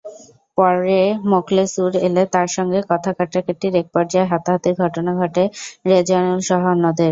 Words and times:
পরে 0.57 0.99
মখলেছুর 1.31 1.91
এলে 2.07 2.23
তাঁর 2.33 2.47
সঙ্গে 2.57 2.79
কথা-কাটাকাটির 2.91 3.73
একপর্যায়ে 3.81 4.29
হাতাহাতির 4.31 4.75
ঘটনা 4.83 5.11
ঘটে 5.21 5.43
রেজোয়ানুলসহ 5.85 6.61
অন্যদের। 6.73 7.09